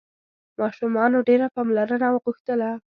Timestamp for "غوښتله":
2.23-2.69